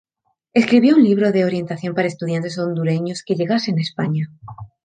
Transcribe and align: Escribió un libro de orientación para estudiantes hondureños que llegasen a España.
Escribió 0.55 0.95
un 0.95 1.03
libro 1.03 1.31
de 1.31 1.45
orientación 1.45 1.93
para 1.93 2.07
estudiantes 2.07 2.57
hondureños 2.57 3.21
que 3.23 3.35
llegasen 3.35 3.77
a 3.77 3.81
España. 3.83 4.25